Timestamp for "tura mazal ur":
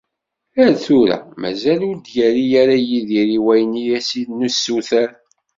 0.83-1.97